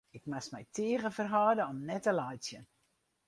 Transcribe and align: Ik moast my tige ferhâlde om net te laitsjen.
Ik 0.17 0.23
moast 0.31 0.51
my 0.55 0.63
tige 0.75 1.09
ferhâlde 1.17 1.63
om 1.71 1.77
net 1.89 2.03
te 2.05 2.11
laitsjen. 2.19 2.65